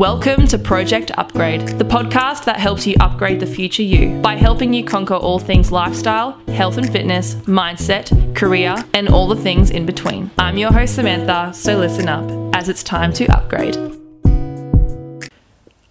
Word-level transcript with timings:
Welcome 0.00 0.46
to 0.46 0.56
Project 0.56 1.10
Upgrade, 1.18 1.60
the 1.78 1.84
podcast 1.84 2.46
that 2.46 2.56
helps 2.56 2.86
you 2.86 2.96
upgrade 3.00 3.38
the 3.38 3.44
future 3.44 3.82
you 3.82 4.18
by 4.22 4.34
helping 4.34 4.72
you 4.72 4.82
conquer 4.82 5.12
all 5.12 5.38
things 5.38 5.70
lifestyle, 5.70 6.40
health 6.48 6.78
and 6.78 6.90
fitness, 6.90 7.34
mindset, 7.44 8.34
career, 8.34 8.82
and 8.94 9.10
all 9.10 9.28
the 9.28 9.36
things 9.36 9.70
in 9.70 9.84
between. 9.84 10.30
I'm 10.38 10.56
your 10.56 10.72
host, 10.72 10.94
Samantha, 10.94 11.52
so 11.52 11.76
listen 11.76 12.08
up 12.08 12.24
as 12.56 12.70
it's 12.70 12.82
time 12.82 13.12
to 13.12 13.26
upgrade. 13.26 13.76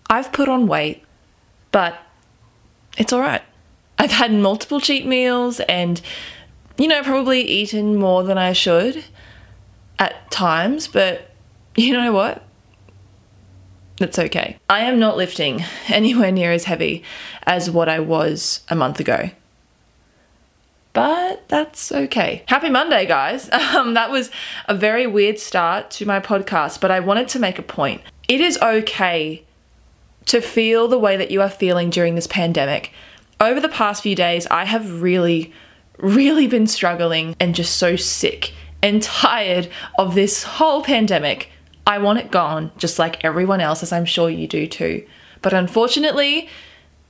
I've 0.09 0.33
put 0.33 0.49
on 0.49 0.65
weight, 0.65 1.03
but 1.71 1.99
it's 2.97 3.13
alright. 3.13 3.43
I've 3.99 4.13
had 4.13 4.33
multiple 4.33 4.81
cheat 4.81 5.05
meals 5.05 5.59
and, 5.69 6.01
you 6.79 6.87
know, 6.87 7.03
probably 7.03 7.41
eaten 7.41 7.95
more 7.95 8.23
than 8.23 8.39
I 8.39 8.53
should 8.53 9.03
at 9.99 10.31
times, 10.31 10.87
but 10.87 11.29
you 11.75 11.93
know 11.93 12.11
what? 12.11 12.48
That's 13.99 14.17
okay. 14.17 14.57
I 14.69 14.81
am 14.81 14.97
not 14.97 15.17
lifting 15.17 15.63
anywhere 15.89 16.31
near 16.31 16.51
as 16.51 16.63
heavy 16.63 17.03
as 17.43 17.69
what 17.69 17.89
I 17.89 17.99
was 17.99 18.61
a 18.69 18.75
month 18.75 18.99
ago. 18.99 19.29
But 20.93 21.47
that's 21.49 21.91
okay. 21.91 22.43
Happy 22.47 22.69
Monday, 22.69 23.05
guys. 23.05 23.49
Um, 23.69 23.93
that 23.93 24.09
was 24.09 24.31
a 24.67 24.73
very 24.73 25.05
weird 25.05 25.37
start 25.37 25.91
to 25.91 26.05
my 26.05 26.19
podcast, 26.19 26.81
but 26.81 26.89
I 26.89 26.99
wanted 26.99 27.27
to 27.29 27.39
make 27.39 27.59
a 27.59 27.61
point. 27.61 28.01
It 28.27 28.41
is 28.41 28.57
okay 28.61 29.43
to 30.25 30.41
feel 30.41 30.87
the 30.87 30.97
way 30.97 31.15
that 31.15 31.29
you 31.29 31.41
are 31.41 31.49
feeling 31.49 31.89
during 31.89 32.15
this 32.15 32.25
pandemic. 32.25 32.91
Over 33.39 33.59
the 33.59 33.69
past 33.69 34.01
few 34.01 34.15
days, 34.15 34.47
I 34.47 34.65
have 34.65 35.01
really, 35.01 35.53
really 35.97 36.47
been 36.47 36.67
struggling 36.67 37.35
and 37.39 37.53
just 37.53 37.77
so 37.77 37.95
sick 37.95 38.53
and 38.81 39.01
tired 39.23 39.69
of 39.97 40.15
this 40.15 40.43
whole 40.43 40.83
pandemic 40.83 41.49
I 41.85 41.97
want 41.97 42.19
it 42.19 42.31
gone, 42.31 42.71
just 42.77 42.99
like 42.99 43.23
everyone 43.23 43.61
else, 43.61 43.83
as 43.83 43.91
I'm 43.91 44.05
sure 44.05 44.29
you 44.29 44.47
do 44.47 44.67
too. 44.67 45.05
But 45.41 45.53
unfortunately, 45.53 46.49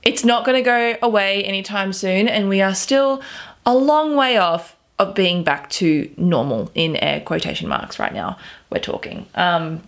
it's 0.02 0.24
not 0.24 0.44
going 0.44 0.56
to 0.56 0.62
go 0.62 0.96
away 1.02 1.44
anytime 1.44 1.92
soon, 1.92 2.28
and 2.28 2.48
we 2.48 2.62
are 2.62 2.74
still 2.74 3.22
a 3.66 3.74
long 3.74 4.16
way 4.16 4.38
off 4.38 4.76
of 4.98 5.14
being 5.14 5.42
back 5.42 5.68
to 5.70 6.10
normal 6.16 6.70
in 6.74 6.96
air 6.96 7.20
quotation 7.20 7.68
marks 7.68 7.98
right 7.98 8.12
now. 8.12 8.38
We're 8.70 8.80
talking. 8.80 9.26
Um, 9.34 9.82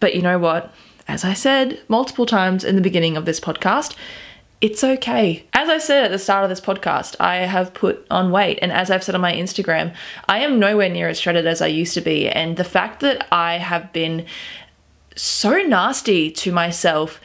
but 0.00 0.14
you 0.14 0.22
know 0.22 0.38
what? 0.38 0.72
As 1.08 1.24
I 1.24 1.34
said 1.34 1.80
multiple 1.88 2.26
times 2.26 2.64
in 2.64 2.74
the 2.74 2.82
beginning 2.82 3.16
of 3.16 3.24
this 3.24 3.40
podcast, 3.40 3.94
it's 4.60 4.82
okay. 4.82 5.46
As 5.52 5.68
I 5.68 5.78
said 5.78 6.04
at 6.04 6.10
the 6.10 6.18
start 6.18 6.44
of 6.44 6.50
this 6.50 6.60
podcast, 6.60 7.16
I 7.20 7.36
have 7.36 7.74
put 7.74 8.06
on 8.10 8.30
weight. 8.30 8.58
And 8.62 8.72
as 8.72 8.90
I've 8.90 9.04
said 9.04 9.14
on 9.14 9.20
my 9.20 9.32
Instagram, 9.32 9.94
I 10.28 10.38
am 10.38 10.58
nowhere 10.58 10.88
near 10.88 11.08
as 11.08 11.20
shredded 11.20 11.46
as 11.46 11.60
I 11.60 11.66
used 11.66 11.94
to 11.94 12.00
be. 12.00 12.28
And 12.28 12.56
the 12.56 12.64
fact 12.64 13.00
that 13.00 13.26
I 13.30 13.58
have 13.58 13.92
been 13.92 14.24
so 15.14 15.58
nasty 15.58 16.30
to 16.30 16.52
myself 16.52 17.20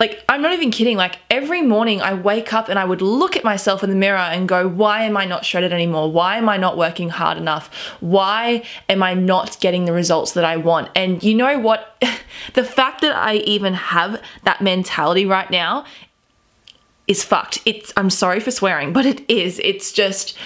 like 0.00 0.22
I'm 0.28 0.42
not 0.42 0.52
even 0.52 0.70
kidding 0.70 0.96
like 0.96 1.18
every 1.30 1.62
morning 1.62 2.00
I 2.00 2.14
wake 2.14 2.52
up 2.52 2.68
and 2.68 2.78
I 2.78 2.84
would 2.84 3.02
look 3.02 3.36
at 3.36 3.44
myself 3.44 3.82
in 3.82 3.90
the 3.90 3.96
mirror 3.96 4.18
and 4.18 4.48
go 4.48 4.68
why 4.68 5.04
am 5.04 5.16
I 5.16 5.24
not 5.24 5.44
shredded 5.44 5.72
anymore 5.72 6.10
why 6.10 6.36
am 6.36 6.48
I 6.48 6.56
not 6.56 6.76
working 6.76 7.08
hard 7.08 7.38
enough 7.38 7.72
why 8.00 8.64
am 8.88 9.02
I 9.02 9.14
not 9.14 9.58
getting 9.60 9.84
the 9.84 9.92
results 9.92 10.32
that 10.32 10.44
I 10.44 10.56
want 10.56 10.90
and 10.94 11.22
you 11.22 11.34
know 11.34 11.58
what 11.58 12.02
the 12.54 12.64
fact 12.64 13.00
that 13.00 13.14
I 13.14 13.36
even 13.36 13.74
have 13.74 14.22
that 14.44 14.60
mentality 14.60 15.26
right 15.26 15.50
now 15.50 15.84
is 17.08 17.24
fucked. 17.24 17.60
It's 17.64 17.92
I'm 17.96 18.10
sorry 18.10 18.40
for 18.40 18.50
swearing, 18.50 18.92
but 18.92 19.06
it 19.06 19.28
is. 19.28 19.58
It's 19.64 19.90
just 19.92 20.36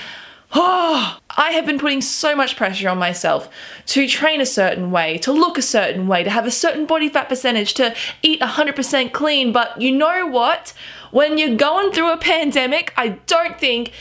Oh, 0.55 1.17
I 1.31 1.53
have 1.53 1.65
been 1.65 1.79
putting 1.79 2.03
so 2.03 2.37
much 2.37 2.57
pressure 2.57 2.89
on 2.91 2.99
myself 2.99 3.49
to 3.87 4.07
train 4.07 4.39
a 4.41 4.47
certain 4.47 4.91
way, 4.91 5.17
to 5.19 5.33
look 5.33 5.57
a 5.57 5.63
certain 5.63 6.07
way, 6.07 6.23
to 6.25 6.31
have 6.31 6.47
a 6.47 6.51
certain 6.51 6.85
body 6.85 7.09
fat 7.09 7.31
percentage, 7.31 7.73
to 7.75 7.95
eat 8.23 8.41
100% 8.41 9.13
clean. 9.13 9.51
But 9.51 9.81
you 9.81 9.93
know 9.93 10.27
what? 10.27 10.75
When 11.11 11.39
you're 11.39 11.57
going 11.57 11.91
through 11.93 12.13
a 12.13 12.19
pandemic, 12.19 12.93
I 12.99 13.21
don't 13.27 13.59
think 13.59 13.93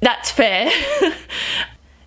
that's 0.00 0.32
fair. 0.32 0.68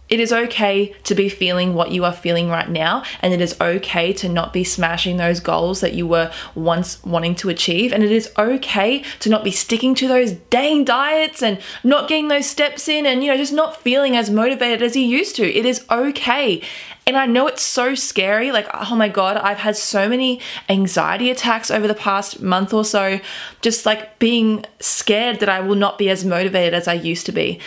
It 0.10 0.20
is 0.20 0.32
okay 0.32 0.96
to 1.04 1.16
be 1.16 1.30
feeling 1.30 1.74
what 1.74 1.92
you 1.92 2.06
are 2.06 2.14
feeling 2.14 2.50
right 2.50 2.70
now, 2.70 3.04
and 3.22 3.34
it 3.34 3.42
is 3.42 3.60
okay 3.60 4.14
to 4.14 4.30
not 4.30 4.54
be 4.54 4.64
smashing 4.64 5.18
those 5.18 5.40
goals 5.40 5.82
that 5.82 5.94
you 5.94 6.08
were 6.08 6.32
once 6.56 7.04
wanting 7.04 7.36
to 7.36 7.50
achieve. 7.50 7.92
And 7.92 8.04
it 8.04 8.12
is 8.12 8.32
okay 8.38 9.04
to 9.20 9.30
not 9.30 9.44
be 9.44 9.52
sticking 9.52 9.96
to 9.96 10.08
those 10.08 10.32
dang 10.32 10.86
diets 10.86 11.44
and 11.44 11.60
not 11.84 12.08
getting 12.08 12.30
those 12.30 12.46
steps 12.46 12.88
in 12.88 13.06
and, 13.06 13.24
you 13.24 13.32
know, 13.32 13.38
just 13.38 13.54
not 13.54 13.82
feeling 13.82 14.16
as 14.16 14.30
motivated 14.30 14.82
as 14.82 14.96
you 14.96 15.04
used 15.04 15.36
to. 15.38 15.44
It 15.44 15.66
is 15.66 15.86
okay. 15.90 16.62
And 17.06 17.16
I 17.16 17.26
know 17.26 17.48
it's 17.48 17.62
so 17.62 17.96
scary. 17.96 18.52
Like, 18.52 18.68
oh 18.74 18.96
my 18.96 19.08
God, 19.08 19.38
I've 19.38 19.60
had 19.60 19.78
so 19.78 20.10
many 20.10 20.42
anxiety 20.68 21.30
attacks 21.32 21.72
over 21.72 21.88
the 21.88 21.96
past 21.96 22.42
month 22.42 22.74
or 22.74 22.84
so, 22.84 23.22
just 23.62 23.86
like 23.86 24.20
being 24.20 24.66
scared 24.82 25.40
that 25.40 25.48
I 25.48 25.62
will 25.62 25.76
not 25.76 25.98
be 25.98 26.10
as 26.10 26.26
motivated 26.26 26.74
as 26.74 26.88
I 26.88 26.94
used 26.94 27.26
to 27.28 27.32
be. 27.32 27.60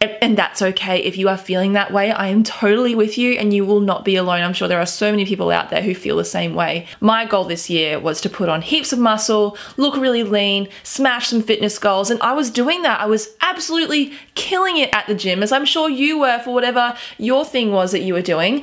And 0.00 0.38
that's 0.38 0.62
okay. 0.62 0.98
If 0.98 1.16
you 1.16 1.28
are 1.28 1.36
feeling 1.36 1.72
that 1.72 1.92
way, 1.92 2.12
I 2.12 2.28
am 2.28 2.44
totally 2.44 2.94
with 2.94 3.18
you 3.18 3.32
and 3.32 3.52
you 3.52 3.64
will 3.64 3.80
not 3.80 4.04
be 4.04 4.14
alone. 4.14 4.42
I'm 4.42 4.52
sure 4.52 4.68
there 4.68 4.78
are 4.78 4.86
so 4.86 5.10
many 5.10 5.26
people 5.26 5.50
out 5.50 5.70
there 5.70 5.82
who 5.82 5.92
feel 5.92 6.16
the 6.16 6.24
same 6.24 6.54
way. 6.54 6.86
My 7.00 7.24
goal 7.24 7.44
this 7.44 7.68
year 7.68 7.98
was 7.98 8.20
to 8.20 8.30
put 8.30 8.48
on 8.48 8.62
heaps 8.62 8.92
of 8.92 9.00
muscle, 9.00 9.56
look 9.76 9.96
really 9.96 10.22
lean, 10.22 10.68
smash 10.84 11.26
some 11.26 11.42
fitness 11.42 11.80
goals, 11.80 12.12
and 12.12 12.22
I 12.22 12.32
was 12.32 12.48
doing 12.48 12.82
that. 12.82 13.00
I 13.00 13.06
was 13.06 13.30
absolutely 13.40 14.12
killing 14.36 14.76
it 14.76 14.94
at 14.94 15.08
the 15.08 15.16
gym, 15.16 15.42
as 15.42 15.50
I'm 15.50 15.64
sure 15.64 15.90
you 15.90 16.20
were 16.20 16.38
for 16.38 16.54
whatever 16.54 16.96
your 17.18 17.44
thing 17.44 17.72
was 17.72 17.90
that 17.90 18.02
you 18.02 18.14
were 18.14 18.22
doing. 18.22 18.62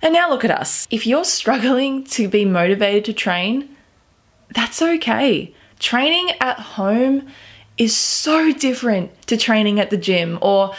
And 0.00 0.14
now 0.14 0.30
look 0.30 0.44
at 0.44 0.50
us. 0.50 0.88
If 0.90 1.06
you're 1.06 1.24
struggling 1.24 2.04
to 2.04 2.28
be 2.28 2.46
motivated 2.46 3.04
to 3.06 3.12
train, 3.12 3.76
that's 4.54 4.80
okay. 4.80 5.52
Training 5.78 6.30
at 6.40 6.58
home 6.58 7.28
is 7.78 7.96
so 7.96 8.52
different 8.52 9.10
to 9.28 9.36
training 9.36 9.80
at 9.80 9.90
the 9.90 9.96
gym 9.96 10.38
or 10.42 10.74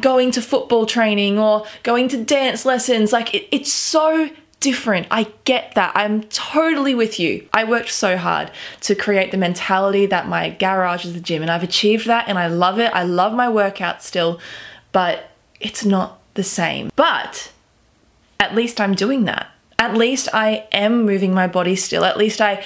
going 0.00 0.30
to 0.32 0.42
football 0.42 0.86
training 0.86 1.38
or 1.38 1.66
going 1.82 2.08
to 2.08 2.24
dance 2.24 2.64
lessons. 2.64 3.12
Like, 3.12 3.34
it, 3.34 3.48
it's 3.50 3.72
so 3.72 4.30
different. 4.60 5.06
I 5.10 5.26
get 5.44 5.74
that. 5.74 5.92
I'm 5.94 6.22
totally 6.24 6.94
with 6.94 7.18
you. 7.18 7.48
I 7.52 7.64
worked 7.64 7.90
so 7.90 8.16
hard 8.16 8.50
to 8.82 8.94
create 8.94 9.30
the 9.30 9.38
mentality 9.38 10.06
that 10.06 10.28
my 10.28 10.50
garage 10.50 11.04
is 11.04 11.14
the 11.14 11.20
gym, 11.20 11.42
and 11.42 11.50
I've 11.50 11.62
achieved 11.62 12.06
that 12.06 12.28
and 12.28 12.38
I 12.38 12.46
love 12.46 12.78
it. 12.78 12.92
I 12.94 13.02
love 13.02 13.32
my 13.32 13.48
workout 13.48 14.02
still, 14.02 14.38
but 14.92 15.30
it's 15.60 15.84
not 15.84 16.20
the 16.34 16.42
same. 16.42 16.90
But 16.94 17.52
at 18.38 18.54
least 18.54 18.80
I'm 18.80 18.94
doing 18.94 19.24
that. 19.24 19.48
At 19.78 19.94
least 19.94 20.28
I 20.34 20.66
am 20.72 21.04
moving 21.04 21.32
my 21.32 21.46
body 21.46 21.74
still. 21.74 22.04
At 22.04 22.18
least 22.18 22.40
I 22.40 22.62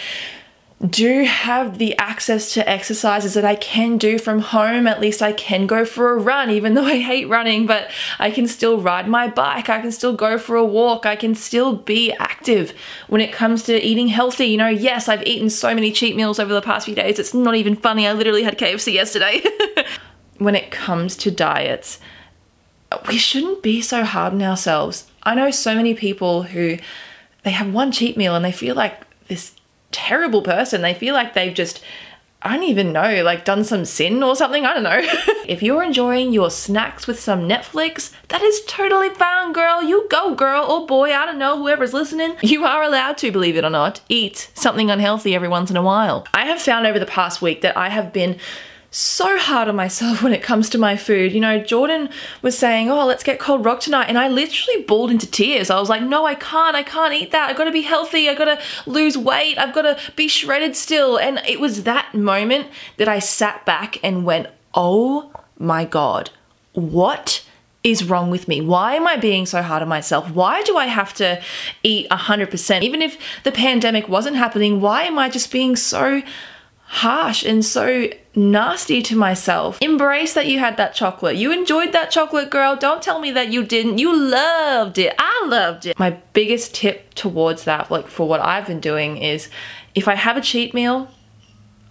do 0.84 1.24
have 1.24 1.78
the 1.78 1.96
access 1.98 2.52
to 2.54 2.68
exercises 2.68 3.34
that 3.34 3.44
I 3.44 3.54
can 3.54 3.96
do 3.96 4.18
from 4.18 4.40
home. 4.40 4.86
At 4.86 5.00
least 5.00 5.22
I 5.22 5.32
can 5.32 5.66
go 5.66 5.84
for 5.84 6.12
a 6.12 6.18
run, 6.18 6.50
even 6.50 6.74
though 6.74 6.84
I 6.84 6.98
hate 6.98 7.28
running, 7.28 7.66
but 7.66 7.90
I 8.18 8.30
can 8.30 8.46
still 8.46 8.80
ride 8.80 9.08
my 9.08 9.28
bike. 9.28 9.70
I 9.70 9.80
can 9.80 9.92
still 9.92 10.14
go 10.14 10.36
for 10.36 10.56
a 10.56 10.64
walk. 10.64 11.06
I 11.06 11.16
can 11.16 11.34
still 11.34 11.76
be 11.76 12.12
active 12.12 12.74
when 13.08 13.20
it 13.20 13.32
comes 13.32 13.62
to 13.64 13.82
eating 13.82 14.08
healthy. 14.08 14.46
You 14.46 14.58
know, 14.58 14.68
yes, 14.68 15.08
I've 15.08 15.26
eaten 15.26 15.48
so 15.48 15.74
many 15.74 15.90
cheat 15.90 16.16
meals 16.16 16.38
over 16.38 16.52
the 16.52 16.60
past 16.60 16.86
few 16.86 16.94
days. 16.94 17.18
It's 17.18 17.32
not 17.32 17.54
even 17.54 17.76
funny. 17.76 18.06
I 18.06 18.12
literally 18.12 18.42
had 18.42 18.58
KFC 18.58 18.92
yesterday. 18.92 19.42
when 20.38 20.54
it 20.54 20.70
comes 20.70 21.16
to 21.16 21.30
diets, 21.30 21.98
we 23.08 23.16
shouldn't 23.16 23.62
be 23.62 23.80
so 23.80 24.04
hard 24.04 24.32
on 24.32 24.42
ourselves. 24.42 25.10
I 25.22 25.34
know 25.34 25.50
so 25.50 25.74
many 25.74 25.94
people 25.94 26.42
who 26.42 26.78
they 27.44 27.50
have 27.50 27.72
one 27.72 27.92
cheat 27.92 28.16
meal 28.16 28.34
and 28.34 28.44
they 28.44 28.52
feel 28.52 28.74
like 28.74 29.00
this 29.28 29.53
terrible 29.94 30.42
person. 30.42 30.82
They 30.82 30.94
feel 30.94 31.14
like 31.14 31.34
they've 31.34 31.54
just 31.54 31.80
I 32.46 32.56
don't 32.56 32.64
even 32.64 32.92
know, 32.92 33.22
like 33.22 33.46
done 33.46 33.64
some 33.64 33.86
sin 33.86 34.22
or 34.22 34.36
something. 34.36 34.66
I 34.66 34.74
don't 34.74 34.82
know. 34.82 35.00
if 35.48 35.62
you're 35.62 35.82
enjoying 35.82 36.34
your 36.34 36.50
snacks 36.50 37.06
with 37.06 37.18
some 37.18 37.48
Netflix, 37.48 38.12
that 38.28 38.42
is 38.42 38.62
totally 38.66 39.08
fine, 39.08 39.54
girl. 39.54 39.82
You 39.82 40.06
go, 40.10 40.34
girl 40.34 40.66
or 40.70 40.86
boy. 40.86 41.10
I 41.10 41.24
don't 41.24 41.38
know, 41.38 41.56
whoever's 41.56 41.94
listening. 41.94 42.36
You 42.42 42.66
are 42.66 42.82
allowed 42.82 43.16
to, 43.18 43.32
believe 43.32 43.56
it 43.56 43.64
or 43.64 43.70
not, 43.70 44.02
eat 44.10 44.50
something 44.52 44.90
unhealthy 44.90 45.34
every 45.34 45.48
once 45.48 45.70
in 45.70 45.78
a 45.78 45.82
while. 45.82 46.26
I 46.34 46.44
have 46.44 46.60
found 46.60 46.86
over 46.86 46.98
the 46.98 47.06
past 47.06 47.40
week 47.40 47.62
that 47.62 47.78
I 47.78 47.88
have 47.88 48.12
been 48.12 48.38
so 48.94 49.36
hard 49.36 49.68
on 49.68 49.74
myself 49.76 50.22
when 50.22 50.32
it 50.32 50.42
comes 50.42 50.70
to 50.70 50.78
my 50.78 50.96
food. 50.96 51.32
You 51.32 51.40
know, 51.40 51.58
Jordan 51.58 52.08
was 52.42 52.56
saying, 52.56 52.90
Oh, 52.90 53.04
let's 53.04 53.24
get 53.24 53.38
Cold 53.38 53.64
Rock 53.64 53.80
tonight. 53.80 54.06
And 54.08 54.18
I 54.18 54.28
literally 54.28 54.82
bawled 54.82 55.10
into 55.10 55.30
tears. 55.30 55.70
I 55.70 55.80
was 55.80 55.88
like, 55.88 56.02
No, 56.02 56.24
I 56.24 56.34
can't. 56.34 56.76
I 56.76 56.82
can't 56.82 57.12
eat 57.12 57.32
that. 57.32 57.50
I 57.50 57.52
gotta 57.52 57.72
be 57.72 57.82
healthy. 57.82 58.28
I 58.28 58.34
gotta 58.34 58.60
lose 58.86 59.18
weight. 59.18 59.58
I've 59.58 59.74
gotta 59.74 59.98
be 60.16 60.28
shredded 60.28 60.76
still. 60.76 61.18
And 61.18 61.40
it 61.46 61.60
was 61.60 61.82
that 61.82 62.14
moment 62.14 62.68
that 62.96 63.08
I 63.08 63.18
sat 63.18 63.66
back 63.66 63.98
and 64.02 64.24
went, 64.24 64.48
Oh 64.74 65.32
my 65.58 65.84
God, 65.84 66.30
what? 66.72 67.44
is 67.82 68.02
wrong 68.02 68.30
with 68.30 68.48
me? 68.48 68.62
Why 68.62 68.94
am 68.94 69.06
I 69.06 69.18
being 69.18 69.44
so 69.44 69.60
hard 69.60 69.82
on 69.82 69.88
myself? 69.88 70.30
Why 70.30 70.62
do 70.62 70.78
I 70.78 70.86
have 70.86 71.12
to 71.14 71.42
eat 71.82 72.08
100%? 72.08 72.80
Even 72.80 73.02
if 73.02 73.18
the 73.42 73.52
pandemic 73.52 74.08
wasn't 74.08 74.36
happening, 74.36 74.80
why 74.80 75.02
am 75.02 75.18
I 75.18 75.28
just 75.28 75.52
being 75.52 75.76
so 75.76 76.22
harsh 76.86 77.44
and 77.44 77.64
so 77.64 78.08
nasty 78.34 79.02
to 79.02 79.16
myself. 79.16 79.78
Embrace 79.80 80.34
that 80.34 80.46
you 80.46 80.58
had 80.58 80.76
that 80.76 80.94
chocolate. 80.94 81.36
You 81.36 81.52
enjoyed 81.52 81.92
that 81.92 82.10
chocolate, 82.10 82.50
girl. 82.50 82.76
Don't 82.76 83.02
tell 83.02 83.20
me 83.20 83.30
that 83.32 83.52
you 83.52 83.64
didn't. 83.64 83.98
You 83.98 84.16
loved 84.16 84.98
it. 84.98 85.14
I 85.18 85.46
loved 85.46 85.86
it. 85.86 85.98
My 85.98 86.10
biggest 86.32 86.74
tip 86.74 87.14
towards 87.14 87.64
that, 87.64 87.90
like 87.90 88.08
for 88.08 88.28
what 88.28 88.40
I've 88.40 88.66
been 88.66 88.80
doing, 88.80 89.16
is 89.18 89.48
if 89.94 90.08
I 90.08 90.14
have 90.14 90.36
a 90.36 90.40
cheat 90.40 90.74
meal, 90.74 91.08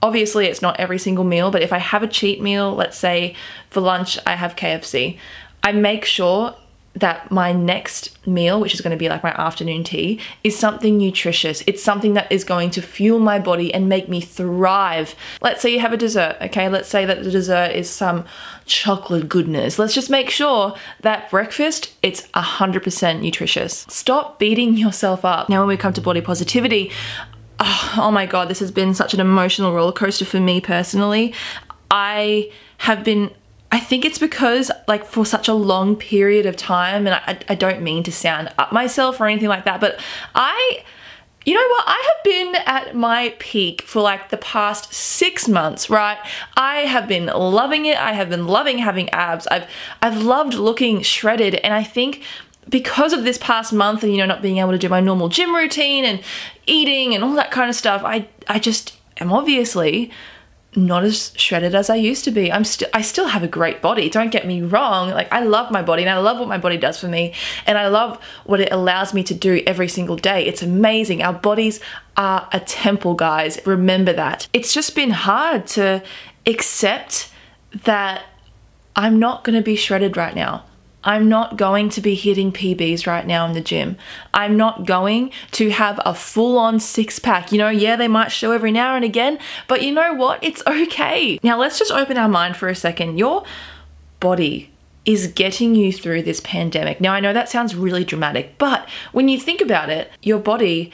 obviously 0.01 0.47
it's 0.47 0.61
not 0.61 0.79
every 0.79 0.99
single 0.99 1.23
meal, 1.23 1.49
but 1.49 1.61
if 1.61 1.73
I 1.73 1.79
have 1.79 2.03
a 2.03 2.07
cheat 2.07 2.41
meal, 2.41 2.73
let's 2.73 2.97
say 2.97 3.35
for 3.69 3.81
lunch 3.81 4.19
I 4.25 4.35
have 4.35 4.55
KFC, 4.55 5.17
I 5.63 5.71
make 5.71 6.05
sure 6.05 6.55
that 6.95 7.31
my 7.31 7.51
next 7.51 8.15
meal, 8.27 8.59
which 8.59 8.73
is 8.73 8.81
going 8.81 8.91
to 8.91 8.97
be 8.97 9.09
like 9.09 9.23
my 9.23 9.31
afternoon 9.31 9.83
tea, 9.83 10.19
is 10.43 10.57
something 10.57 10.97
nutritious. 10.97 11.63
It's 11.65 11.83
something 11.83 12.13
that 12.13 12.31
is 12.31 12.43
going 12.43 12.69
to 12.71 12.81
fuel 12.81 13.19
my 13.19 13.39
body 13.39 13.73
and 13.73 13.89
make 13.89 14.09
me 14.09 14.21
thrive. 14.21 15.15
Let's 15.41 15.61
say 15.61 15.73
you 15.73 15.79
have 15.79 15.93
a 15.93 15.97
dessert, 15.97 16.37
okay? 16.41 16.69
Let's 16.69 16.87
say 16.89 17.05
that 17.05 17.23
the 17.23 17.31
dessert 17.31 17.71
is 17.71 17.89
some 17.89 18.25
chocolate 18.65 19.27
goodness. 19.27 19.79
Let's 19.79 19.95
just 19.95 20.09
make 20.09 20.29
sure 20.29 20.75
that 21.01 21.29
breakfast 21.31 21.93
it's 22.03 22.27
100% 22.35 23.21
nutritious. 23.21 23.85
Stop 23.89 24.37
beating 24.37 24.77
yourself 24.77 25.25
up. 25.25 25.49
Now 25.49 25.61
when 25.61 25.69
we 25.69 25.77
come 25.77 25.93
to 25.93 26.01
body 26.01 26.21
positivity, 26.21 26.91
oh, 27.59 27.93
oh 27.97 28.11
my 28.11 28.27
god, 28.27 28.49
this 28.49 28.59
has 28.59 28.71
been 28.71 28.93
such 28.93 29.15
an 29.15 29.19
emotional 29.19 29.73
roller 29.73 29.91
coaster 29.91 30.25
for 30.25 30.39
me 30.39 30.61
personally. 30.61 31.33
I 31.89 32.51
have 32.77 33.03
been 33.03 33.31
I 33.73 33.79
think 33.79 34.05
it's 34.05 34.19
because, 34.19 34.69
like, 34.87 35.03
for 35.03 35.25
such 35.25 35.47
a 35.47 35.53
long 35.55 35.95
period 35.95 36.45
of 36.45 36.55
time, 36.55 37.07
and 37.07 37.15
I, 37.15 37.39
I 37.49 37.55
don't 37.55 37.81
mean 37.81 38.03
to 38.03 38.11
sound 38.11 38.49
up 38.59 38.71
myself 38.71 39.19
or 39.19 39.25
anything 39.25 39.49
like 39.49 39.65
that, 39.65 39.81
but 39.81 39.99
I. 40.35 40.83
You 41.45 41.55
know 41.55 41.67
what? 41.67 41.83
I 41.85 42.13
have 42.13 42.23
been 42.23 42.55
at 42.65 42.95
my 42.95 43.35
peak 43.37 43.81
for 43.81 44.01
like 44.01 44.29
the 44.29 44.37
past 44.37 44.93
six 44.93 45.49
months, 45.49 45.89
right? 45.89 46.17
I 46.55 46.85
have 46.85 47.05
been 47.05 47.25
loving 47.25 47.85
it. 47.85 47.97
I 47.97 48.13
have 48.13 48.29
been 48.29 48.47
loving 48.47 48.77
having 48.77 49.09
abs. 49.09 49.45
I've 49.47 49.69
I've 50.01 50.23
loved 50.23 50.53
looking 50.53 51.01
shredded, 51.01 51.55
and 51.55 51.73
I 51.73 51.83
think 51.83 52.23
because 52.69 53.11
of 53.11 53.25
this 53.25 53.37
past 53.37 53.73
month 53.73 54.03
and 54.03 54.13
you 54.13 54.19
know 54.19 54.25
not 54.25 54.41
being 54.41 54.59
able 54.59 54.71
to 54.71 54.77
do 54.77 54.87
my 54.87 55.01
normal 55.01 55.27
gym 55.27 55.53
routine 55.53 56.05
and 56.05 56.21
eating 56.65 57.13
and 57.13 57.25
all 57.25 57.33
that 57.33 57.51
kind 57.51 57.69
of 57.69 57.75
stuff, 57.75 58.03
I 58.05 58.25
I 58.47 58.57
just 58.57 58.97
am 59.19 59.33
obviously 59.33 60.11
not 60.75 61.03
as 61.03 61.33
shredded 61.35 61.75
as 61.75 61.89
I 61.89 61.95
used 61.95 62.23
to 62.25 62.31
be. 62.31 62.51
I'm 62.51 62.63
still 62.63 62.89
I 62.93 63.01
still 63.01 63.27
have 63.27 63.43
a 63.43 63.47
great 63.47 63.81
body. 63.81 64.09
Don't 64.09 64.31
get 64.31 64.45
me 64.47 64.61
wrong. 64.61 65.09
Like 65.09 65.31
I 65.31 65.41
love 65.41 65.71
my 65.71 65.81
body 65.81 66.03
and 66.03 66.09
I 66.09 66.17
love 66.17 66.39
what 66.39 66.47
my 66.47 66.57
body 66.57 66.77
does 66.77 66.99
for 66.99 67.07
me 67.07 67.33
and 67.65 67.77
I 67.77 67.87
love 67.87 68.23
what 68.45 68.59
it 68.59 68.71
allows 68.71 69.13
me 69.13 69.23
to 69.23 69.33
do 69.33 69.61
every 69.65 69.87
single 69.87 70.15
day. 70.15 70.45
It's 70.45 70.63
amazing. 70.63 71.21
Our 71.21 71.33
bodies 71.33 71.79
are 72.17 72.47
a 72.51 72.59
temple, 72.59 73.15
guys. 73.15 73.59
Remember 73.65 74.13
that. 74.13 74.47
It's 74.53 74.73
just 74.73 74.95
been 74.95 75.11
hard 75.11 75.67
to 75.67 76.03
accept 76.45 77.31
that 77.83 78.23
I'm 78.95 79.19
not 79.19 79.43
going 79.43 79.55
to 79.55 79.63
be 79.63 79.75
shredded 79.75 80.17
right 80.17 80.35
now. 80.35 80.65
I'm 81.03 81.27
not 81.27 81.57
going 81.57 81.89
to 81.89 82.01
be 82.01 82.15
hitting 82.15 82.51
PBs 82.51 83.05
right 83.05 83.25
now 83.25 83.45
in 83.45 83.53
the 83.53 83.61
gym. 83.61 83.97
I'm 84.33 84.57
not 84.57 84.85
going 84.85 85.31
to 85.51 85.69
have 85.69 85.99
a 86.05 86.13
full 86.13 86.57
on 86.57 86.79
six 86.79 87.19
pack. 87.19 87.51
You 87.51 87.57
know, 87.57 87.69
yeah, 87.69 87.95
they 87.95 88.07
might 88.07 88.31
show 88.31 88.51
every 88.51 88.71
now 88.71 88.95
and 88.95 89.03
again, 89.03 89.39
but 89.67 89.83
you 89.83 89.91
know 89.91 90.13
what? 90.13 90.43
It's 90.43 90.63
okay. 90.67 91.39
Now, 91.43 91.57
let's 91.57 91.79
just 91.79 91.91
open 91.91 92.17
our 92.17 92.29
mind 92.29 92.57
for 92.57 92.69
a 92.69 92.75
second. 92.75 93.17
Your 93.17 93.43
body 94.19 94.71
is 95.05 95.27
getting 95.27 95.75
you 95.75 95.91
through 95.91 96.23
this 96.23 96.39
pandemic. 96.39 97.01
Now, 97.01 97.13
I 97.13 97.19
know 97.19 97.33
that 97.33 97.49
sounds 97.49 97.75
really 97.75 98.05
dramatic, 98.05 98.57
but 98.57 98.87
when 99.11 99.27
you 99.27 99.37
think 99.37 99.59
about 99.59 99.89
it, 99.89 100.09
your 100.21 100.39
body 100.39 100.91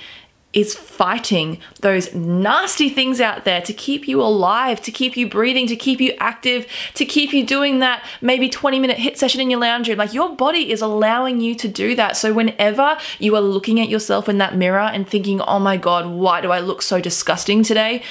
is 0.51 0.73
fighting 0.73 1.59
those 1.81 2.13
nasty 2.15 2.89
things 2.89 3.21
out 3.21 3.45
there 3.45 3.61
to 3.61 3.71
keep 3.71 4.07
you 4.07 4.19
alive, 4.19 4.81
to 4.81 4.91
keep 4.91 5.15
you 5.15 5.29
breathing, 5.29 5.67
to 5.67 5.75
keep 5.75 6.01
you 6.01 6.13
active, 6.19 6.65
to 6.95 7.05
keep 7.05 7.31
you 7.31 7.45
doing 7.45 7.79
that 7.79 8.03
maybe 8.19 8.49
20 8.49 8.79
minute 8.79 8.97
HIIT 8.97 9.15
session 9.15 9.41
in 9.41 9.51
your 9.51 9.59
lounge 9.59 9.87
room. 9.87 9.99
Like 9.99 10.13
your 10.13 10.35
body 10.35 10.71
is 10.71 10.81
allowing 10.81 11.39
you 11.39 11.53
to 11.55 11.67
do 11.67 11.95
that. 11.95 12.17
So 12.17 12.33
whenever 12.33 12.97
you 13.19 13.35
are 13.35 13.41
looking 13.41 13.79
at 13.79 13.89
yourself 13.89 14.27
in 14.27 14.39
that 14.39 14.55
mirror 14.55 14.79
and 14.79 15.07
thinking, 15.07 15.39
oh 15.41 15.59
my 15.59 15.77
God, 15.77 16.07
why 16.07 16.41
do 16.41 16.51
I 16.51 16.59
look 16.59 16.81
so 16.81 16.99
disgusting 16.99 17.61
today? 17.61 18.01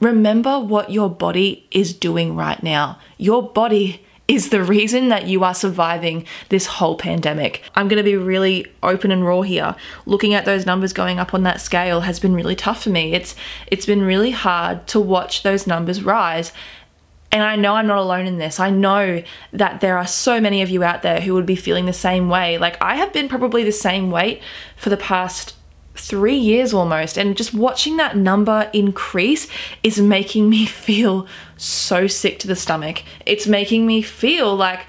Remember 0.00 0.60
what 0.60 0.90
your 0.90 1.10
body 1.10 1.66
is 1.72 1.92
doing 1.92 2.36
right 2.36 2.62
now. 2.62 3.00
Your 3.18 3.42
body 3.42 4.05
is 4.28 4.50
the 4.50 4.62
reason 4.62 5.08
that 5.08 5.26
you 5.26 5.44
are 5.44 5.54
surviving 5.54 6.26
this 6.48 6.66
whole 6.66 6.96
pandemic. 6.96 7.62
I'm 7.74 7.88
going 7.88 7.98
to 7.98 8.02
be 8.02 8.16
really 8.16 8.66
open 8.82 9.12
and 9.12 9.24
raw 9.24 9.42
here. 9.42 9.76
Looking 10.04 10.34
at 10.34 10.44
those 10.44 10.66
numbers 10.66 10.92
going 10.92 11.18
up 11.18 11.32
on 11.32 11.44
that 11.44 11.60
scale 11.60 12.00
has 12.00 12.18
been 12.18 12.34
really 12.34 12.56
tough 12.56 12.82
for 12.82 12.90
me. 12.90 13.14
It's 13.14 13.36
it's 13.68 13.86
been 13.86 14.02
really 14.02 14.32
hard 14.32 14.86
to 14.88 15.00
watch 15.00 15.42
those 15.42 15.66
numbers 15.66 16.02
rise. 16.02 16.52
And 17.32 17.42
I 17.42 17.56
know 17.56 17.74
I'm 17.74 17.86
not 17.86 17.98
alone 17.98 18.26
in 18.26 18.38
this. 18.38 18.58
I 18.58 18.70
know 18.70 19.22
that 19.52 19.80
there 19.80 19.98
are 19.98 20.06
so 20.06 20.40
many 20.40 20.62
of 20.62 20.70
you 20.70 20.82
out 20.82 21.02
there 21.02 21.20
who 21.20 21.34
would 21.34 21.46
be 21.46 21.56
feeling 21.56 21.86
the 21.86 21.92
same 21.92 22.28
way. 22.28 22.58
Like 22.58 22.80
I 22.82 22.96
have 22.96 23.12
been 23.12 23.28
probably 23.28 23.62
the 23.62 23.72
same 23.72 24.10
weight 24.10 24.42
for 24.76 24.90
the 24.90 24.96
past 24.96 25.54
three 25.98 26.36
years 26.36 26.72
almost. 26.72 27.16
And 27.16 27.36
just 27.36 27.54
watching 27.54 27.96
that 27.96 28.16
number 28.16 28.70
increase 28.72 29.48
is 29.82 30.00
making 30.00 30.48
me 30.48 30.66
feel 30.86 31.26
so 31.56 32.06
sick 32.06 32.38
to 32.40 32.46
the 32.46 32.56
stomach. 32.56 33.02
It's 33.24 33.46
making 33.46 33.86
me 33.86 34.02
feel 34.02 34.54
like 34.54 34.86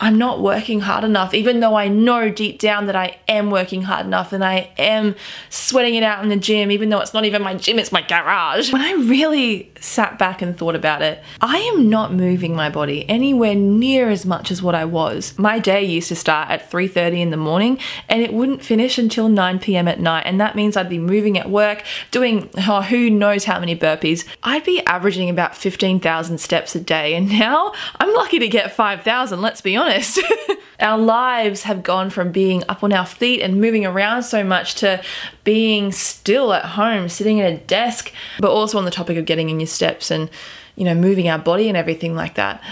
I'm 0.00 0.18
not 0.18 0.42
working 0.42 0.80
hard 0.80 1.04
enough, 1.04 1.34
even 1.34 1.60
though 1.60 1.76
I 1.76 1.86
know 1.86 2.28
deep 2.28 2.58
down 2.58 2.86
that 2.86 2.96
I 2.96 3.16
am 3.28 3.50
working 3.50 3.82
hard 3.82 4.04
enough 4.04 4.32
and 4.32 4.44
I 4.44 4.72
am 4.76 5.14
sweating 5.50 5.94
it 5.94 6.02
out 6.02 6.22
in 6.22 6.30
the 6.30 6.36
gym, 6.36 6.72
even 6.72 6.88
though 6.88 6.98
it's 6.98 7.14
not 7.14 7.24
even 7.24 7.42
my 7.42 7.54
gym, 7.54 7.78
it's 7.78 7.92
my 7.92 8.02
garage. 8.02 8.72
When 8.72 8.82
I 8.82 8.92
really 8.94 9.72
sat 9.80 10.18
back 10.18 10.42
and 10.42 10.58
thought 10.58 10.74
about 10.74 11.00
it, 11.00 11.22
I 11.40 11.58
am 11.58 11.88
not 11.88 12.12
moving 12.12 12.56
my 12.56 12.70
body 12.70 13.08
anywhere 13.08 13.54
near 13.54 14.10
as 14.10 14.26
much 14.26 14.50
as 14.50 14.60
what 14.60 14.74
I 14.74 14.84
was. 14.84 15.38
My 15.38 15.60
day 15.60 15.84
used 15.84 16.08
to 16.08 16.16
start 16.16 16.50
at 16.50 16.70
3:30 16.70 17.20
in 17.20 17.30
the 17.30 17.36
morning 17.36 17.78
and 18.08 18.20
it 18.20 18.32
wouldn't 18.32 18.64
finish 18.64 18.98
until 18.98 19.28
9 19.28 19.60
p.m. 19.60 19.86
at 19.86 20.00
night, 20.00 20.24
and 20.26 20.40
that 20.40 20.56
means 20.56 20.76
I'd 20.76 20.88
be 20.88 20.98
moving 20.98 21.38
at 21.38 21.48
work, 21.48 21.84
doing 22.10 22.50
oh, 22.68 22.82
who 22.82 23.10
knows 23.10 23.44
how 23.44 23.60
many 23.60 23.76
burpees. 23.76 24.26
I'd 24.42 24.64
be 24.64 24.84
averaging 24.86 25.30
about 25.30 25.56
15,000 25.56 26.38
steps 26.38 26.74
a 26.74 26.80
day, 26.80 27.14
and 27.14 27.28
now 27.28 27.72
I'm 28.00 28.12
lucky 28.12 28.40
to 28.40 28.48
get 28.48 28.72
5,000, 28.72 29.40
let's 29.40 29.60
be 29.60 29.76
honest 29.76 29.83
honest. 29.84 30.20
our 30.80 30.98
lives 30.98 31.62
have 31.62 31.82
gone 31.82 32.10
from 32.10 32.32
being 32.32 32.62
up 32.68 32.82
on 32.82 32.92
our 32.92 33.06
feet 33.06 33.40
and 33.40 33.60
moving 33.60 33.86
around 33.86 34.22
so 34.22 34.42
much 34.42 34.74
to 34.76 35.02
being 35.44 35.92
still 35.92 36.52
at 36.52 36.64
home, 36.64 37.08
sitting 37.08 37.40
at 37.40 37.52
a 37.52 37.56
desk, 37.58 38.12
but 38.38 38.50
also 38.50 38.78
on 38.78 38.84
the 38.84 38.90
topic 38.90 39.16
of 39.16 39.24
getting 39.24 39.50
in 39.50 39.60
your 39.60 39.66
steps 39.66 40.10
and, 40.10 40.30
you 40.76 40.84
know, 40.84 40.94
moving 40.94 41.28
our 41.28 41.38
body 41.38 41.68
and 41.68 41.76
everything 41.76 42.14
like 42.14 42.34
that. 42.34 42.62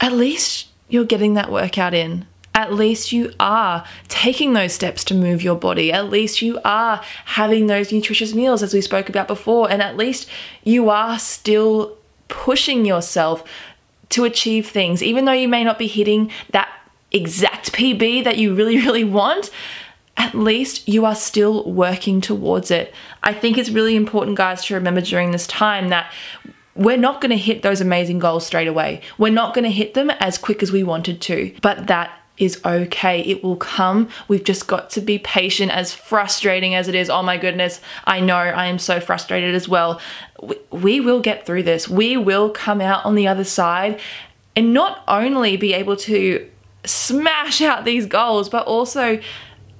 At 0.00 0.12
least 0.12 0.68
you're 0.88 1.04
getting 1.04 1.34
that 1.34 1.50
workout 1.50 1.94
in. 1.94 2.26
At 2.54 2.72
least 2.72 3.12
you 3.12 3.32
are 3.38 3.84
taking 4.08 4.54
those 4.54 4.72
steps 4.72 5.04
to 5.04 5.14
move 5.14 5.42
your 5.42 5.56
body. 5.56 5.92
At 5.92 6.08
least 6.08 6.40
you 6.40 6.58
are 6.64 7.02
having 7.26 7.66
those 7.66 7.92
nutritious 7.92 8.34
meals, 8.34 8.62
as 8.62 8.72
we 8.72 8.80
spoke 8.80 9.10
about 9.10 9.28
before. 9.28 9.70
And 9.70 9.82
at 9.82 9.98
least 9.98 10.26
you 10.64 10.88
are 10.88 11.18
still 11.18 11.98
pushing 12.28 12.86
yourself 12.86 13.44
to 14.10 14.24
achieve 14.24 14.68
things, 14.68 15.02
even 15.02 15.24
though 15.24 15.32
you 15.32 15.48
may 15.48 15.64
not 15.64 15.78
be 15.78 15.86
hitting 15.86 16.30
that 16.50 16.68
exact 17.10 17.72
PB 17.72 18.24
that 18.24 18.38
you 18.38 18.54
really, 18.54 18.76
really 18.84 19.04
want. 19.04 19.50
At 20.18 20.34
least 20.34 20.88
you 20.88 21.04
are 21.04 21.14
still 21.14 21.70
working 21.70 22.22
towards 22.22 22.70
it. 22.70 22.94
I 23.22 23.34
think 23.34 23.58
it's 23.58 23.68
really 23.68 23.96
important, 23.96 24.38
guys, 24.38 24.64
to 24.64 24.74
remember 24.74 25.02
during 25.02 25.30
this 25.30 25.46
time 25.46 25.88
that 25.88 26.10
we're 26.74 26.96
not 26.96 27.20
going 27.20 27.30
to 27.30 27.36
hit 27.36 27.62
those 27.62 27.80
amazing 27.80 28.18
goals 28.18 28.46
straight 28.46 28.68
away. 28.68 29.02
We're 29.18 29.32
not 29.32 29.54
going 29.54 29.64
to 29.64 29.70
hit 29.70 29.94
them 29.94 30.10
as 30.10 30.38
quick 30.38 30.62
as 30.62 30.72
we 30.72 30.82
wanted 30.82 31.20
to, 31.22 31.54
but 31.60 31.86
that 31.88 32.10
is 32.38 32.60
okay. 32.64 33.20
It 33.20 33.42
will 33.42 33.56
come. 33.56 34.08
We've 34.28 34.44
just 34.44 34.66
got 34.66 34.90
to 34.90 35.00
be 35.00 35.18
patient, 35.18 35.72
as 35.72 35.92
frustrating 35.92 36.74
as 36.74 36.88
it 36.88 36.94
is. 36.94 37.08
Oh 37.10 37.22
my 37.22 37.36
goodness, 37.36 37.80
I 38.04 38.20
know 38.20 38.36
I 38.36 38.66
am 38.66 38.78
so 38.78 39.00
frustrated 39.00 39.54
as 39.54 39.68
well. 39.68 40.00
We, 40.42 40.56
we 40.70 41.00
will 41.00 41.20
get 41.20 41.46
through 41.46 41.62
this. 41.64 41.88
We 41.88 42.16
will 42.16 42.50
come 42.50 42.80
out 42.80 43.04
on 43.04 43.14
the 43.14 43.26
other 43.26 43.44
side 43.44 44.00
and 44.54 44.72
not 44.72 45.02
only 45.08 45.56
be 45.56 45.72
able 45.72 45.96
to 45.96 46.48
smash 46.84 47.60
out 47.60 47.84
these 47.84 48.06
goals, 48.06 48.48
but 48.48 48.66
also 48.66 49.20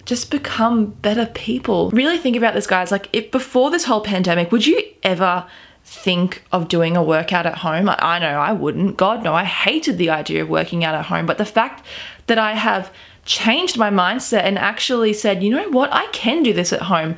just 0.04 0.30
become 0.30 0.86
better 0.86 1.26
people. 1.26 1.90
Really 1.90 2.18
think 2.18 2.36
about 2.36 2.54
this, 2.54 2.66
guys. 2.66 2.90
Like, 2.92 3.08
if 3.12 3.30
before 3.30 3.70
this 3.70 3.84
whole 3.84 4.00
pandemic, 4.00 4.52
would 4.52 4.66
you 4.66 4.80
ever 5.02 5.46
think 5.86 6.42
of 6.50 6.66
doing 6.66 6.96
a 6.96 7.02
workout 7.02 7.46
at 7.46 7.58
home. 7.58 7.88
I, 7.88 8.18
know 8.18 8.26
I 8.26 8.52
wouldn't. 8.52 8.96
God, 8.96 9.22
no, 9.22 9.34
I 9.34 9.44
hated 9.44 9.98
the 9.98 10.10
idea 10.10 10.42
of 10.42 10.48
working 10.48 10.84
out 10.84 10.96
at 10.96 11.06
home. 11.06 11.26
But 11.26 11.38
the 11.38 11.44
fact 11.44 11.86
that 12.26 12.38
I 12.38 12.54
have 12.54 12.92
changed 13.24 13.76
my 13.76 13.90
mindset 13.90 14.42
and 14.42 14.58
actually 14.58 15.12
said, 15.12 15.42
you 15.42 15.50
know 15.50 15.68
what, 15.70 15.92
I 15.92 16.06
can 16.08 16.42
do 16.42 16.52
this 16.52 16.72
at 16.72 16.82
home, 16.82 17.16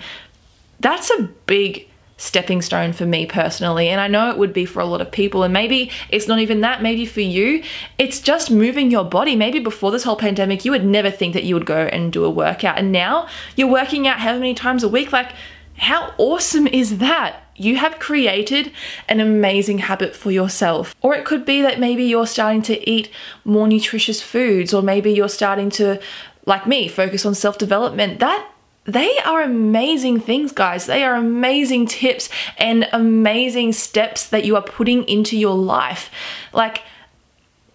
that's 0.80 1.10
a 1.10 1.28
big 1.46 1.88
stepping 2.18 2.60
stone 2.60 2.92
for 2.92 3.06
me 3.06 3.24
personally. 3.24 3.88
And 3.88 4.00
I 4.00 4.08
know 4.08 4.30
it 4.30 4.38
would 4.38 4.52
be 4.52 4.66
for 4.66 4.80
a 4.80 4.84
lot 4.84 5.00
of 5.00 5.10
people. 5.10 5.44
And 5.44 5.52
maybe 5.52 5.90
it's 6.10 6.26
not 6.26 6.40
even 6.40 6.60
that. 6.62 6.82
Maybe 6.82 7.06
for 7.06 7.20
you, 7.20 7.62
it's 7.96 8.20
just 8.20 8.50
moving 8.50 8.90
your 8.90 9.04
body. 9.04 9.36
Maybe 9.36 9.60
before 9.60 9.92
this 9.92 10.02
whole 10.02 10.16
pandemic, 10.16 10.64
you 10.64 10.72
would 10.72 10.84
never 10.84 11.10
think 11.10 11.32
that 11.34 11.44
you 11.44 11.54
would 11.54 11.64
go 11.64 11.86
and 11.86 12.12
do 12.12 12.24
a 12.24 12.30
workout. 12.30 12.76
And 12.76 12.90
now 12.90 13.28
you're 13.54 13.70
working 13.70 14.08
out 14.08 14.18
how 14.18 14.34
many 14.34 14.52
times 14.52 14.82
a 14.82 14.88
week? 14.88 15.12
Like, 15.12 15.32
how 15.78 16.14
awesome 16.18 16.66
is 16.66 16.98
that? 16.98 17.44
you 17.58 17.76
have 17.76 17.98
created 17.98 18.72
an 19.08 19.20
amazing 19.20 19.78
habit 19.78 20.14
for 20.14 20.30
yourself. 20.30 20.94
Or 21.02 21.14
it 21.14 21.24
could 21.24 21.44
be 21.44 21.60
that 21.62 21.78
maybe 21.80 22.04
you're 22.04 22.26
starting 22.26 22.62
to 22.62 22.88
eat 22.88 23.10
more 23.44 23.68
nutritious 23.68 24.22
foods, 24.22 24.72
or 24.72 24.80
maybe 24.80 25.12
you're 25.12 25.28
starting 25.28 25.68
to, 25.70 26.00
like 26.46 26.66
me, 26.66 26.88
focus 26.88 27.26
on 27.26 27.34
self 27.34 27.58
development. 27.58 28.20
That 28.20 28.50
they 28.84 29.18
are 29.18 29.42
amazing 29.42 30.20
things, 30.20 30.52
guys. 30.52 30.86
They 30.86 31.04
are 31.04 31.14
amazing 31.14 31.86
tips 31.86 32.30
and 32.56 32.88
amazing 32.92 33.72
steps 33.72 34.26
that 34.26 34.44
you 34.44 34.56
are 34.56 34.62
putting 34.62 35.04
into 35.04 35.36
your 35.36 35.56
life. 35.56 36.10
Like, 36.52 36.82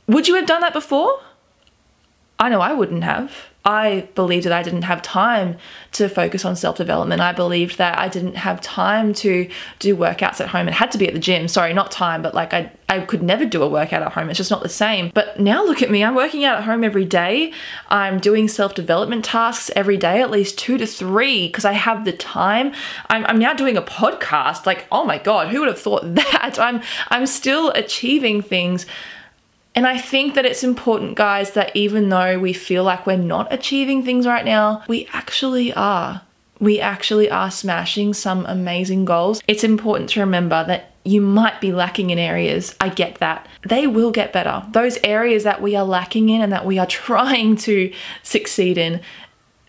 would 0.08 0.28
you 0.28 0.36
have 0.36 0.48
done 0.48 0.62
that 0.62 0.74
before? 0.74 1.22
I 2.40 2.50
know 2.50 2.62
I 2.62 2.74
wouldn't 2.74 3.04
have. 3.04 3.53
I 3.66 4.10
believed 4.16 4.46
that 4.46 4.52
I 4.52 4.62
didn't 4.62 4.82
have 4.82 5.02
time 5.02 5.58
to 5.94 6.10
focus 6.10 6.44
on 6.44 6.56
self 6.56 6.76
development. 6.76 7.22
I 7.22 7.32
believed 7.32 7.78
that 7.78 7.98
I 7.98 8.10
didn't 8.10 8.36
have 8.36 8.60
time 8.60 9.14
to 9.16 9.50
do 9.80 9.96
workouts 9.96 10.42
at 10.42 10.50
home. 10.50 10.68
It 10.68 10.74
had 10.74 10.92
to 10.92 10.98
be 10.98 11.08
at 11.08 11.14
the 11.14 11.20
gym. 11.20 11.48
Sorry, 11.48 11.74
not 11.74 11.90
time, 11.90 12.22
but 12.22 12.34
like 12.34 12.54
I, 12.54 12.72
I 12.90 13.00
could 13.02 13.24
never 13.24 13.46
do 13.46 13.64
a 13.64 13.70
workout 13.70 14.02
at 14.02 14.12
home. 14.12 14.30
It's 14.30 14.38
just 14.38 14.52
not 14.52 14.64
the 14.64 14.70
same. 14.70 15.12
But 15.14 15.40
now 15.40 15.64
look 15.64 15.82
at 15.82 15.90
me. 15.90 16.04
I'm 16.04 16.16
working 16.16 16.44
out 16.44 16.58
at 16.58 16.66
home 16.66 16.84
every 16.84 17.06
day. 17.06 17.54
I'm 17.88 18.20
doing 18.20 18.50
self 18.50 18.76
development 18.76 19.24
tasks 19.24 19.72
every 19.78 19.98
day, 19.98 20.22
at 20.22 20.30
least 20.30 20.58
two 20.58 20.78
to 20.78 20.86
three, 20.86 21.48
because 21.48 21.64
I 21.64 21.74
have 21.74 22.04
the 22.04 22.14
time. 22.14 22.74
I'm, 23.10 23.26
I'm 23.28 23.40
now 23.40 23.54
doing 23.54 23.78
a 23.78 23.82
podcast. 23.82 24.66
Like, 24.66 24.88
oh 24.92 25.06
my 25.06 25.20
God, 25.20 25.48
who 25.48 25.60
would 25.60 25.70
have 25.70 25.80
thought 25.80 26.02
that? 26.16 26.58
I'm, 26.60 26.82
I'm 27.08 27.26
still 27.28 27.70
achieving 27.72 28.42
things 28.42 28.86
and 29.76 29.88
I 29.88 29.98
think 29.98 30.36
that 30.36 30.46
it's 30.46 30.64
important, 30.64 31.16
guys, 31.16 31.52
that 31.52 31.76
even 31.76 32.10
though 32.10 32.40
we 32.40 32.54
feel 32.54 32.84
like 32.84 33.08
we're 33.08 33.18
not 33.18 33.52
achieving 33.52 34.04
things 34.04 34.28
right 34.28 34.46
now, 34.46 34.84
we 34.88 35.08
actually 35.14 35.74
are. 35.74 36.22
We 36.60 36.80
actually 36.80 37.30
are 37.30 37.50
smashing 37.50 38.14
some 38.14 38.46
amazing 38.46 39.06
goals. 39.06 39.42
It's 39.48 39.64
important 39.64 40.12
to 40.12 40.20
remember 40.20 40.64
that 40.66 40.92
you 41.04 41.20
might 41.22 41.60
be 41.60 41.74
lacking 41.74 42.12
in 42.12 42.20
areas. 42.20 42.76
I 42.80 42.90
get 42.90 43.16
that. 43.16 43.48
They 43.68 43.88
will 43.88 44.12
get 44.12 44.32
better. 44.32 44.64
Those 44.72 45.00
areas 45.04 45.44
that 45.44 45.62
we 45.62 45.76
are 45.76 45.86
lacking 45.86 46.30
in 46.30 46.42
and 46.42 46.54
that 46.54 46.66
we 46.66 46.78
are 46.78 46.86
trying 47.04 47.58
to 47.58 47.92
succeed 48.22 48.78
in, 48.78 49.02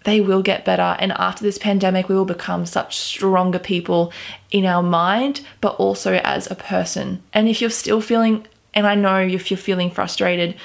they 0.04 0.20
will 0.20 0.42
get 0.42 0.66
better. 0.66 0.96
And 1.00 1.12
after 1.12 1.42
this 1.42 1.56
pandemic, 1.56 2.10
we 2.10 2.14
will 2.14 2.26
become 2.26 2.66
such 2.66 2.96
stronger 2.98 3.58
people 3.58 4.12
in 4.50 4.66
our 4.66 4.82
mind, 4.82 5.40
but 5.62 5.74
also 5.76 6.16
as 6.16 6.50
a 6.50 6.54
person. 6.54 7.22
And 7.32 7.48
if 7.48 7.62
you're 7.62 7.70
still 7.70 8.02
feeling 8.02 8.46
and 8.74 8.86
I 8.86 8.94
know 8.94 9.18
if 9.18 9.50
you're 9.50 9.58
feeling 9.58 9.90
frustrated, 9.90 10.56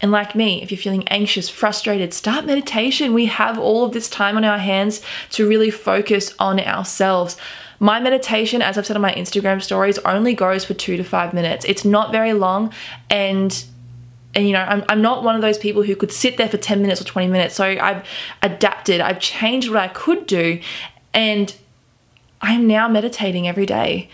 and 0.00 0.10
like 0.10 0.34
me, 0.34 0.62
if 0.62 0.70
you're 0.70 0.78
feeling 0.78 1.06
anxious, 1.08 1.48
frustrated, 1.48 2.14
start 2.14 2.46
meditation. 2.46 3.12
We 3.12 3.26
have 3.26 3.58
all 3.58 3.84
of 3.84 3.92
this 3.92 4.08
time 4.08 4.36
on 4.36 4.44
our 4.44 4.58
hands 4.58 5.02
to 5.30 5.46
really 5.46 5.70
focus 5.70 6.34
on 6.38 6.58
ourselves. 6.58 7.36
My 7.78 8.00
meditation, 8.00 8.62
as 8.62 8.78
I've 8.78 8.86
said 8.86 8.96
on 8.96 9.02
my 9.02 9.14
Instagram 9.14 9.62
stories, 9.62 9.98
only 10.00 10.34
goes 10.34 10.64
for 10.64 10.74
two 10.74 10.96
to 10.96 11.04
five 11.04 11.34
minutes. 11.34 11.64
It's 11.66 11.84
not 11.84 12.12
very 12.12 12.32
long 12.32 12.72
and 13.10 13.64
and 14.34 14.46
you 14.46 14.52
know 14.52 14.60
I'm, 14.60 14.84
I'm 14.88 15.02
not 15.02 15.24
one 15.24 15.34
of 15.34 15.42
those 15.42 15.58
people 15.58 15.82
who 15.82 15.96
could 15.96 16.12
sit 16.12 16.36
there 16.36 16.48
for 16.48 16.56
10 16.56 16.80
minutes 16.80 17.00
or 17.00 17.04
20 17.04 17.26
minutes 17.26 17.56
so 17.56 17.64
i've 17.64 18.06
adapted 18.42 19.00
i've 19.00 19.18
changed 19.18 19.68
what 19.68 19.78
i 19.78 19.88
could 19.88 20.24
do 20.26 20.60
and 21.12 21.52
i'm 22.40 22.68
now 22.68 22.86
meditating 22.86 23.48
every 23.48 23.66
day 23.66 24.08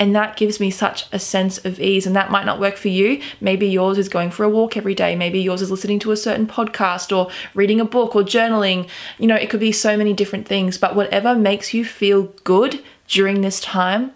and 0.00 0.16
that 0.16 0.36
gives 0.36 0.58
me 0.58 0.70
such 0.70 1.06
a 1.12 1.18
sense 1.18 1.58
of 1.58 1.78
ease. 1.78 2.06
And 2.06 2.16
that 2.16 2.30
might 2.30 2.46
not 2.46 2.58
work 2.58 2.76
for 2.76 2.88
you. 2.88 3.20
Maybe 3.38 3.68
yours 3.68 3.98
is 3.98 4.08
going 4.08 4.30
for 4.30 4.44
a 4.44 4.48
walk 4.48 4.74
every 4.74 4.94
day. 4.94 5.14
Maybe 5.14 5.40
yours 5.40 5.60
is 5.60 5.70
listening 5.70 5.98
to 6.00 6.10
a 6.10 6.16
certain 6.16 6.46
podcast 6.46 7.14
or 7.14 7.30
reading 7.54 7.80
a 7.80 7.84
book 7.84 8.16
or 8.16 8.22
journaling. 8.22 8.88
You 9.18 9.26
know, 9.26 9.36
it 9.36 9.50
could 9.50 9.60
be 9.60 9.72
so 9.72 9.98
many 9.98 10.14
different 10.14 10.48
things. 10.48 10.78
But 10.78 10.96
whatever 10.96 11.34
makes 11.34 11.74
you 11.74 11.84
feel 11.84 12.32
good 12.44 12.82
during 13.08 13.42
this 13.42 13.60
time, 13.60 14.12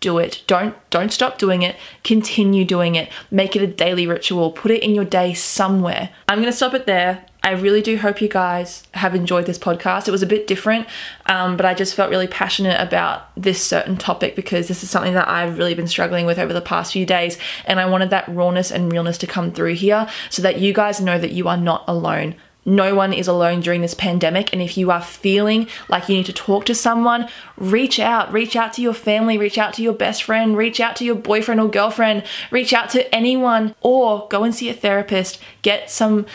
do 0.00 0.16
it. 0.16 0.42
Don't 0.46 0.74
don't 0.88 1.12
stop 1.12 1.36
doing 1.36 1.60
it. 1.60 1.76
Continue 2.02 2.64
doing 2.64 2.94
it. 2.94 3.10
Make 3.30 3.54
it 3.54 3.62
a 3.62 3.66
daily 3.66 4.06
ritual. 4.06 4.50
Put 4.50 4.70
it 4.70 4.82
in 4.82 4.94
your 4.94 5.04
day 5.04 5.34
somewhere. 5.34 6.08
I'm 6.28 6.38
going 6.38 6.50
to 6.50 6.56
stop 6.56 6.72
it 6.72 6.86
there. 6.86 7.26
I 7.42 7.52
really 7.52 7.80
do 7.80 7.96
hope 7.96 8.20
you 8.20 8.28
guys 8.28 8.82
have 8.92 9.14
enjoyed 9.14 9.46
this 9.46 9.58
podcast. 9.58 10.06
It 10.06 10.10
was 10.10 10.22
a 10.22 10.26
bit 10.26 10.46
different, 10.46 10.86
um, 11.26 11.56
but 11.56 11.64
I 11.64 11.72
just 11.72 11.94
felt 11.94 12.10
really 12.10 12.26
passionate 12.26 12.78
about 12.80 13.34
this 13.34 13.64
certain 13.64 13.96
topic 13.96 14.36
because 14.36 14.68
this 14.68 14.82
is 14.82 14.90
something 14.90 15.14
that 15.14 15.26
I've 15.26 15.56
really 15.56 15.74
been 15.74 15.88
struggling 15.88 16.26
with 16.26 16.38
over 16.38 16.52
the 16.52 16.60
past 16.60 16.92
few 16.92 17.06
days. 17.06 17.38
And 17.64 17.80
I 17.80 17.86
wanted 17.86 18.10
that 18.10 18.28
rawness 18.28 18.70
and 18.70 18.92
realness 18.92 19.16
to 19.18 19.26
come 19.26 19.52
through 19.52 19.74
here 19.74 20.08
so 20.28 20.42
that 20.42 20.60
you 20.60 20.74
guys 20.74 21.00
know 21.00 21.18
that 21.18 21.32
you 21.32 21.48
are 21.48 21.56
not 21.56 21.84
alone. 21.88 22.34
No 22.66 22.94
one 22.94 23.14
is 23.14 23.26
alone 23.26 23.60
during 23.60 23.80
this 23.80 23.94
pandemic. 23.94 24.52
And 24.52 24.60
if 24.60 24.76
you 24.76 24.90
are 24.90 25.00
feeling 25.00 25.66
like 25.88 26.08
you 26.08 26.16
need 26.16 26.26
to 26.26 26.32
talk 26.32 26.66
to 26.66 26.74
someone, 26.74 27.26
reach 27.56 27.98
out. 27.98 28.30
Reach 28.32 28.54
out 28.54 28.74
to 28.74 28.82
your 28.82 28.92
family, 28.92 29.38
reach 29.38 29.56
out 29.56 29.72
to 29.74 29.82
your 29.82 29.94
best 29.94 30.22
friend, 30.24 30.56
reach 30.56 30.78
out 30.78 30.94
to 30.96 31.04
your 31.04 31.14
boyfriend 31.14 31.60
or 31.60 31.68
girlfriend, 31.68 32.22
reach 32.50 32.74
out 32.74 32.90
to 32.90 33.12
anyone, 33.14 33.74
or 33.80 34.28
go 34.28 34.44
and 34.44 34.54
see 34.54 34.68
a 34.68 34.74
therapist. 34.74 35.40
Get 35.62 35.90
some 35.90 36.26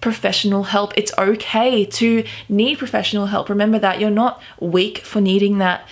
professional 0.00 0.64
help. 0.64 0.92
It's 0.96 1.12
okay 1.18 1.84
to 1.84 2.24
need 2.48 2.78
professional 2.78 3.26
help. 3.26 3.48
Remember 3.48 3.78
that 3.78 4.00
you're 4.00 4.10
not 4.10 4.42
weak 4.58 4.98
for 4.98 5.20
needing 5.20 5.58
that. 5.58 5.86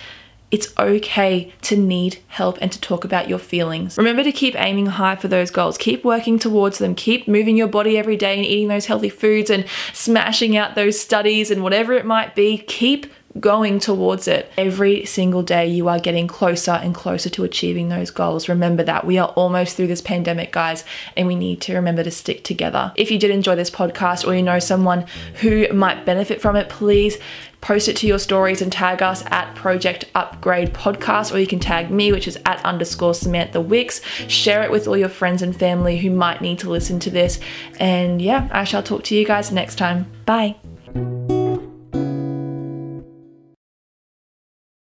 It's 0.51 0.73
okay 0.79 1.53
to 1.61 1.75
need 1.75 2.19
help 2.27 2.57
and 2.59 2.71
to 2.71 2.81
talk 2.81 3.05
about 3.05 3.29
your 3.29 3.37
feelings. 3.37 3.99
Remember 3.99 4.23
to 4.23 4.31
keep 4.31 4.59
aiming 4.59 4.87
high 4.87 5.15
for 5.15 5.27
those 5.27 5.51
goals. 5.51 5.77
Keep 5.77 6.03
working 6.03 6.39
towards 6.39 6.79
them. 6.79 6.95
Keep 6.95 7.27
moving 7.27 7.55
your 7.55 7.67
body 7.67 7.99
every 7.99 8.17
day 8.17 8.35
and 8.35 8.45
eating 8.45 8.67
those 8.67 8.87
healthy 8.87 9.09
foods 9.09 9.51
and 9.51 9.65
smashing 9.93 10.57
out 10.57 10.73
those 10.73 10.99
studies 10.99 11.51
and 11.51 11.61
whatever 11.61 11.93
it 11.93 12.05
might 12.05 12.33
be. 12.33 12.57
Keep 12.57 13.13
going 13.39 13.79
towards 13.79 14.27
it. 14.27 14.51
Every 14.57 15.05
single 15.05 15.43
day, 15.43 15.67
you 15.67 15.87
are 15.87 15.99
getting 15.99 16.27
closer 16.27 16.71
and 16.71 16.95
closer 16.95 17.29
to 17.29 17.43
achieving 17.43 17.89
those 17.89 18.11
goals. 18.11 18.49
Remember 18.49 18.83
that. 18.83 19.05
We 19.05 19.17
are 19.17 19.29
almost 19.29 19.75
through 19.75 19.87
this 19.87 20.01
pandemic, 20.01 20.51
guys, 20.51 20.83
and 21.15 21.27
we 21.27 21.35
need 21.35 21.61
to 21.61 21.75
remember 21.75 22.03
to 22.03 22.11
stick 22.11 22.43
together. 22.43 22.91
If 22.95 23.11
you 23.11 23.19
did 23.19 23.31
enjoy 23.31 23.55
this 23.55 23.69
podcast 23.69 24.27
or 24.27 24.33
you 24.35 24.41
know 24.41 24.59
someone 24.59 25.05
who 25.35 25.67
might 25.73 26.05
benefit 26.05 26.41
from 26.41 26.55
it, 26.55 26.69
please 26.69 27.17
post 27.61 27.89
it 27.89 27.97
to 27.97 28.07
your 28.07 28.19
stories 28.19 28.61
and 28.61 28.71
tag 28.71 29.01
us 29.01 29.23
at 29.27 29.53
Project 29.53 30.05
Upgrade 30.15 30.73
Podcast, 30.73 31.33
or 31.33 31.39
you 31.39 31.47
can 31.47 31.59
tag 31.59 31.91
me, 31.91 32.11
which 32.11 32.27
is 32.27 32.37
at 32.45 32.63
underscore 32.65 33.13
Samantha 33.13 33.59
Wicks. 33.61 34.01
Share 34.27 34.63
it 34.63 34.71
with 34.71 34.87
all 34.87 34.97
your 34.97 35.09
friends 35.09 35.41
and 35.41 35.55
family 35.55 35.97
who 35.97 36.09
might 36.09 36.41
need 36.41 36.59
to 36.59 36.69
listen 36.69 36.99
to 37.01 37.09
this. 37.09 37.39
And 37.79 38.21
yeah, 38.21 38.47
I 38.51 38.63
shall 38.63 38.83
talk 38.83 39.03
to 39.05 39.15
you 39.15 39.25
guys 39.25 39.51
next 39.51 39.75
time. 39.75 40.09
Bye. 40.25 40.55